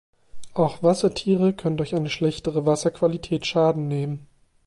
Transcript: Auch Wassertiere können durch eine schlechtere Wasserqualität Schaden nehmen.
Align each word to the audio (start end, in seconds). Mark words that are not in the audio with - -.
Auch 0.55 0.81
Wassertiere 0.81 1.53
können 1.53 1.77
durch 1.77 1.93
eine 1.93 2.09
schlechtere 2.09 2.65
Wasserqualität 2.65 3.45
Schaden 3.45 3.87
nehmen. 3.87 4.25